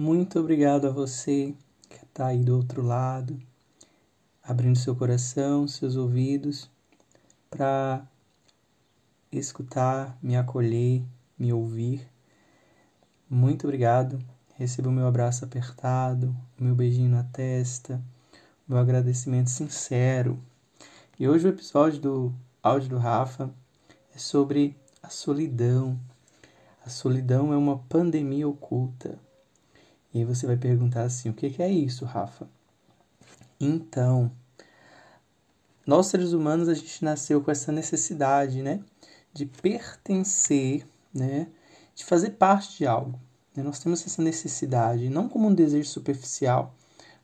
[0.00, 1.56] Muito obrigado a você
[1.90, 3.36] que está aí do outro lado,
[4.40, 6.70] abrindo seu coração, seus ouvidos
[7.50, 8.06] para
[9.32, 11.02] escutar, me acolher,
[11.36, 12.08] me ouvir.
[13.28, 14.20] Muito obrigado.
[14.54, 18.00] Receba o meu abraço apertado, o meu beijinho na testa,
[18.68, 20.38] o meu agradecimento sincero.
[21.18, 23.52] E hoje o episódio do áudio do Rafa
[24.14, 25.98] é sobre a solidão.
[26.86, 29.18] A solidão é uma pandemia oculta.
[30.12, 32.48] E você vai perguntar assim: o que é isso, Rafa?
[33.60, 34.30] Então,
[35.86, 38.80] nós seres humanos a gente nasceu com essa necessidade, né,
[39.32, 41.48] de pertencer, né,
[41.94, 43.18] de fazer parte de algo.
[43.56, 43.62] Né?
[43.62, 46.74] Nós temos essa necessidade, não como um desejo superficial,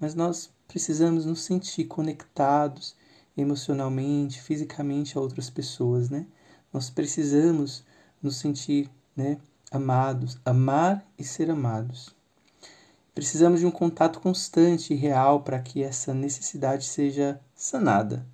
[0.00, 2.96] mas nós precisamos nos sentir conectados
[3.36, 6.26] emocionalmente, fisicamente a outras pessoas, né?
[6.72, 7.84] Nós precisamos
[8.22, 9.38] nos sentir, né,
[9.70, 12.15] amados, amar e ser amados.
[13.16, 18.26] Precisamos de um contato constante e real para que essa necessidade seja sanada.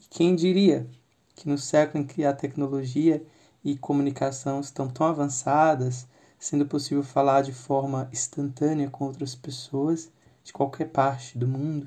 [0.00, 0.90] E quem diria
[1.36, 3.24] que no século em que a tecnologia
[3.62, 6.04] e comunicação estão tão avançadas,
[6.36, 10.10] sendo possível falar de forma instantânea com outras pessoas
[10.42, 11.86] de qualquer parte do mundo,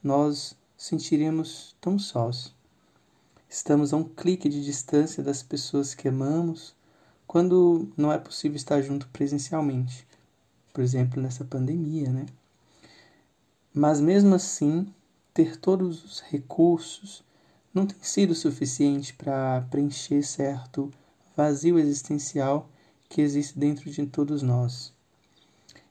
[0.00, 2.54] nós sentiremos tão sós.
[3.48, 6.76] Estamos a um clique de distância das pessoas que amamos
[7.26, 10.06] quando não é possível estar junto presencialmente
[10.76, 12.26] por exemplo, nessa pandemia, né?
[13.72, 14.86] Mas mesmo assim,
[15.32, 17.24] ter todos os recursos
[17.72, 20.92] não tem sido suficiente para preencher certo
[21.34, 22.68] vazio existencial
[23.08, 24.92] que existe dentro de todos nós.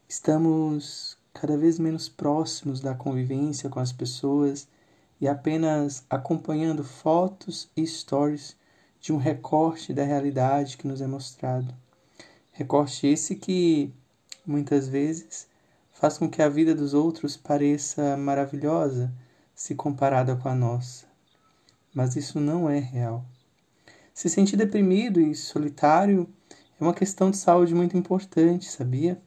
[0.07, 4.67] Estamos cada vez menos próximos da convivência com as pessoas
[5.19, 8.55] e apenas acompanhando fotos e stories
[9.01, 11.73] de um recorte da realidade que nos é mostrado.
[12.51, 13.91] Recorte esse que
[14.45, 15.47] muitas vezes,
[15.93, 19.11] faz com que a vida dos outros pareça maravilhosa
[19.53, 21.05] se comparada com a nossa.
[21.93, 23.25] Mas isso não é real.
[24.13, 26.29] Se sentir deprimido e solitário
[26.79, 29.21] é uma questão de saúde muito importante, sabia?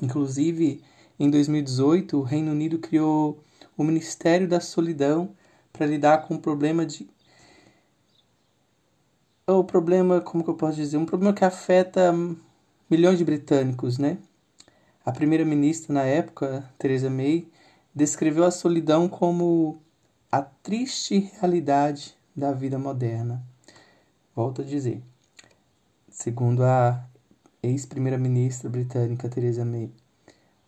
[0.00, 0.82] Inclusive,
[1.18, 3.42] em 2018, o Reino Unido criou
[3.76, 5.30] o Ministério da Solidão
[5.72, 7.08] para lidar com o problema de
[9.46, 12.14] o problema, como que eu posso dizer, um problema que afeta
[12.88, 14.18] milhões de britânicos, né?
[15.04, 17.46] A primeira-ministra na época, Theresa May,
[17.94, 19.80] descreveu a solidão como
[20.30, 23.44] a triste realidade da vida moderna.
[24.34, 25.02] Volto a dizer,
[26.08, 27.04] segundo a
[27.62, 29.90] ex-primeira-ministra britânica Theresa May,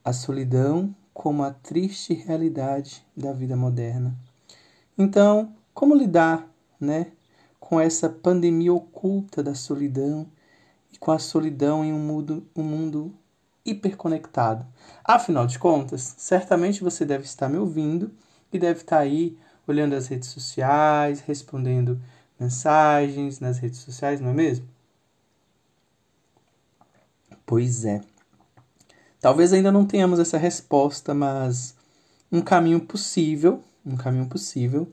[0.04, 4.14] a solidão como a triste realidade da vida moderna.
[4.96, 6.48] Então, como lidar,
[6.78, 7.12] né,
[7.58, 10.26] com essa pandemia oculta da solidão
[10.98, 13.14] com a solidão em um mundo, um mundo
[13.64, 14.66] hiperconectado.
[15.04, 18.12] Afinal de contas, certamente você deve estar me ouvindo
[18.52, 19.36] e deve estar aí
[19.66, 22.00] olhando as redes sociais, respondendo
[22.38, 24.68] mensagens nas redes sociais, não é mesmo?
[27.44, 28.00] Pois é.
[29.20, 31.74] Talvez ainda não tenhamos essa resposta, mas
[32.30, 34.90] um caminho possível, um caminho possível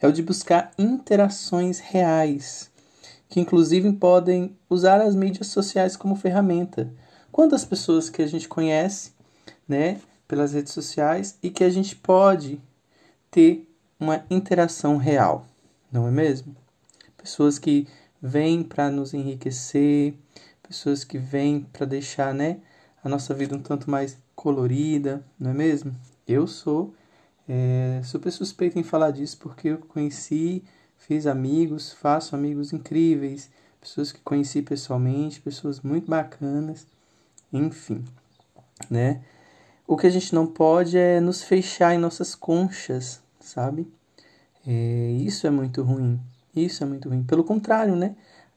[0.00, 2.70] é o de buscar interações reais
[3.34, 6.88] que inclusive podem usar as mídias sociais como ferramenta.
[7.32, 9.10] Quantas pessoas que a gente conhece,
[9.66, 12.60] né, pelas redes sociais e que a gente pode
[13.32, 13.68] ter
[13.98, 15.48] uma interação real,
[15.90, 16.54] não é mesmo?
[17.16, 17.88] Pessoas que
[18.22, 20.14] vêm para nos enriquecer,
[20.62, 22.58] pessoas que vêm para deixar, né,
[23.02, 25.92] a nossa vida um tanto mais colorida, não é mesmo?
[26.24, 26.94] Eu sou
[27.48, 30.62] é, super suspeito em falar disso porque eu conheci
[31.06, 33.50] fiz amigos, faço amigos incríveis,
[33.80, 36.86] pessoas que conheci pessoalmente, pessoas muito bacanas,
[37.52, 38.02] enfim,
[38.88, 39.22] né?
[39.86, 43.86] O que a gente não pode é nos fechar em nossas conchas, sabe?
[44.66, 46.18] É, isso é muito ruim.
[46.56, 47.22] Isso é muito ruim.
[47.22, 48.16] Pelo contrário, né?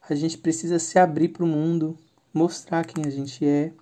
[0.10, 1.98] A gente precisa se abrir para o mundo,
[2.34, 3.74] mostrar quem a gente é,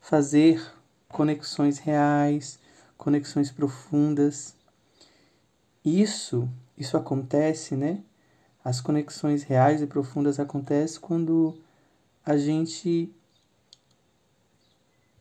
[0.00, 0.64] fazer
[1.08, 2.58] conexões reais,
[2.96, 4.56] conexões profundas.
[5.84, 6.48] Isso
[6.78, 8.02] isso acontece, né?
[8.64, 11.58] As conexões reais e profundas acontecem quando
[12.24, 13.12] a gente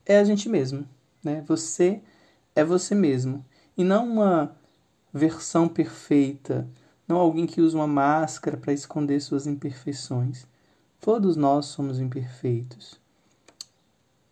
[0.05, 0.87] é a gente mesmo,
[1.23, 1.43] né?
[1.47, 2.01] Você
[2.55, 3.45] é você mesmo
[3.77, 4.55] e não uma
[5.13, 6.67] versão perfeita,
[7.07, 10.45] não alguém que usa uma máscara para esconder suas imperfeições.
[10.99, 12.99] Todos nós somos imperfeitos.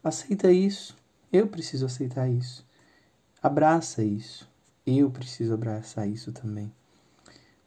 [0.04, 0.96] Aceita isso.
[1.32, 2.66] Eu preciso aceitar isso.
[3.42, 4.50] Abraça isso.
[4.86, 6.72] Eu preciso abraçar isso também.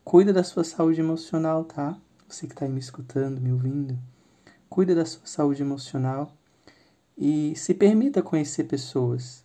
[0.08, 1.94] Cuida da sua saúde emocional, tá?
[2.26, 3.98] Você que está aí me escutando, me ouvindo.
[4.66, 6.32] Cuida da sua saúde emocional
[7.14, 9.44] e se permita conhecer pessoas.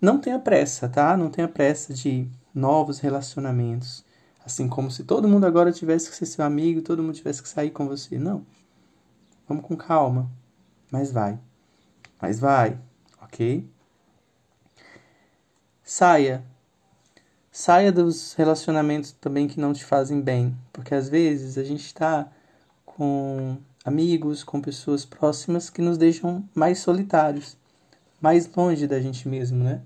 [0.00, 1.16] Não tenha pressa, tá?
[1.16, 4.04] Não tenha pressa de novos relacionamentos.
[4.46, 7.48] Assim como se todo mundo agora tivesse que ser seu amigo, todo mundo tivesse que
[7.48, 8.16] sair com você.
[8.16, 8.46] Não.
[9.48, 10.30] Vamos com calma.
[10.88, 11.36] Mas vai.
[12.22, 12.78] Mas vai,
[13.20, 13.68] ok?
[15.82, 16.53] Saia.
[17.56, 20.58] Saia dos relacionamentos também que não te fazem bem.
[20.72, 22.28] Porque às vezes a gente está
[22.84, 27.56] com amigos, com pessoas próximas que nos deixam mais solitários,
[28.20, 29.80] mais longe da gente mesmo, né?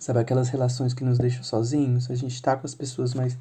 [0.00, 2.10] Sabe aquelas relações que nos deixam sozinhos?
[2.10, 3.38] A gente está com as pessoas, mas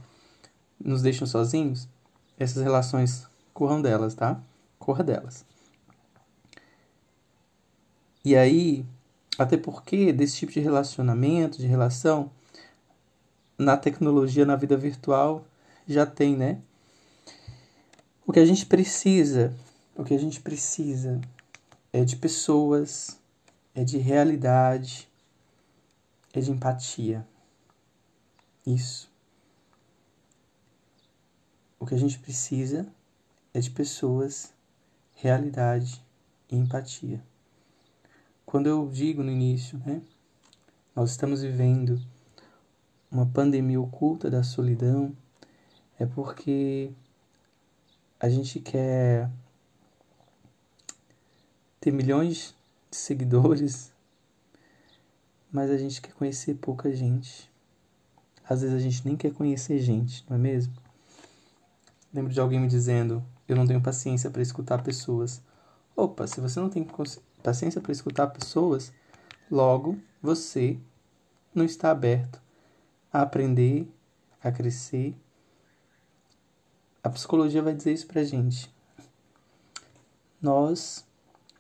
[0.80, 1.90] nos deixam sozinhos?
[2.38, 3.26] Essas relações,
[3.56, 4.40] corram delas, tá?
[4.78, 5.44] Corra delas.
[8.24, 8.86] E aí,
[9.38, 12.32] até porque desse tipo de relacionamento, de relação,
[13.58, 15.46] na tecnologia, na vida virtual,
[15.88, 16.62] já tem, né?
[18.26, 19.54] O que a gente precisa,
[19.96, 21.20] o que a gente precisa
[21.92, 23.20] é de pessoas,
[23.76, 25.10] é de realidade,
[26.34, 27.28] é de empatia.
[28.66, 29.12] Isso.
[31.80, 32.88] O que a gente precisa
[33.54, 34.54] é de pessoas,
[35.14, 36.02] realidade
[36.50, 37.22] e empatia.
[38.46, 40.02] Quando eu digo no início, né,
[40.96, 42.00] nós estamos vivendo
[43.12, 45.16] uma pandemia oculta da solidão,
[46.00, 46.92] é porque
[48.20, 49.30] a gente quer
[51.80, 52.56] ter milhões
[52.90, 53.94] de seguidores
[55.54, 57.48] mas a gente quer conhecer pouca gente.
[58.44, 60.74] Às vezes a gente nem quer conhecer gente, não é mesmo?
[62.12, 65.44] Lembro de alguém me dizendo: Eu não tenho paciência para escutar pessoas.
[65.96, 66.84] Opa, se você não tem
[67.44, 68.92] paciência para escutar pessoas,
[69.52, 70.80] logo você
[71.54, 72.42] não está aberto
[73.12, 73.88] a aprender,
[74.42, 75.16] a crescer.
[77.04, 78.74] A psicologia vai dizer isso pra gente.
[80.42, 81.06] Nós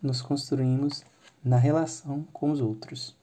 [0.01, 1.03] nos construímos
[1.43, 3.15] na relação com os outros.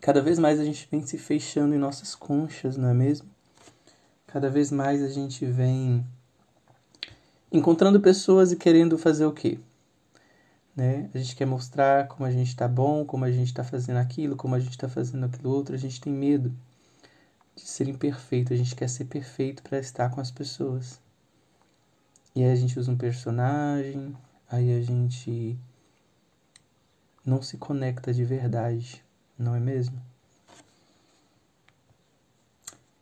[0.00, 3.28] Cada vez mais a gente vem se fechando em nossas conchas, não é mesmo?
[4.26, 6.06] Cada vez mais a gente vem
[7.56, 9.58] encontrando pessoas e querendo fazer o quê?
[10.74, 11.10] Né?
[11.14, 14.36] A gente quer mostrar como a gente está bom, como a gente está fazendo aquilo,
[14.36, 15.74] como a gente está fazendo aquilo outro.
[15.74, 16.52] A gente tem medo
[17.54, 18.52] de ser imperfeito.
[18.52, 21.00] A gente quer ser perfeito para estar com as pessoas.
[22.34, 24.14] E aí a gente usa um personagem,
[24.50, 25.58] aí a gente
[27.24, 29.02] não se conecta de verdade
[29.38, 30.00] não é mesmo?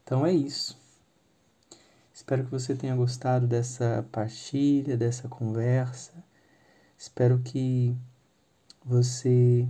[0.03, 0.77] Então é isso.
[2.25, 6.15] Espero que você tenha gostado dessa partilha, dessa conversa.
[6.97, 7.94] Espero que
[8.82, 9.69] você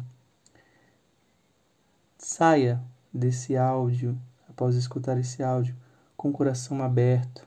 [2.16, 2.80] saia
[3.12, 4.16] desse áudio,
[4.48, 5.74] após escutar esse áudio,
[6.16, 7.44] com o coração aberto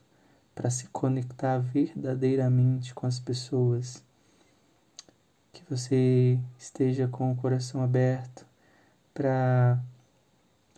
[0.54, 4.03] para se conectar verdadeiramente com as pessoas.
[5.53, 8.45] Que você esteja com o coração aberto
[9.13, 9.81] para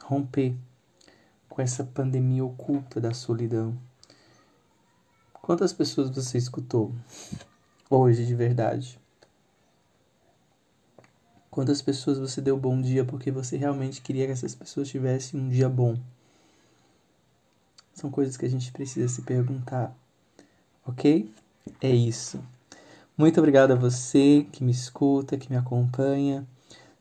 [0.03, 0.55] romper
[1.49, 3.88] com essa pandemia oculta da solidão.
[5.49, 6.93] Quantas pessoas você escutou
[7.89, 8.99] hoje de verdade?
[11.49, 15.49] Quantas pessoas você deu bom dia porque você realmente queria que essas pessoas tivessem um
[15.49, 15.97] dia bom?
[17.95, 19.91] São coisas que a gente precisa se perguntar,
[20.85, 21.33] ok?
[21.81, 22.39] É isso.
[23.17, 26.47] Muito obrigado a você que me escuta, que me acompanha.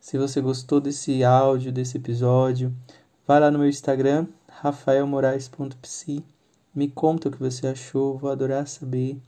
[0.01, 2.75] Se você gostou desse áudio, desse episódio,
[3.27, 6.38] vai lá no meu Instagram, rafaelmoraes.psi.
[6.75, 9.21] Me conta o que você achou, vou adorar saber.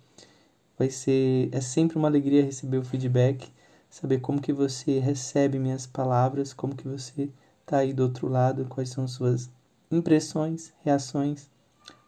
[0.79, 3.51] Vai ser é sempre uma alegria receber o feedback,
[3.89, 7.29] saber como que você recebe minhas palavras, como que você
[7.67, 9.51] tá aí do outro lado, quais são suas
[9.91, 11.49] impressões, reações,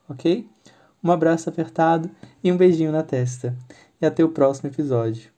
[0.09, 0.49] OK?
[1.03, 2.11] Um abraço apertado
[2.43, 3.57] e um beijinho na testa.
[4.01, 5.32] E até o próximo episódio.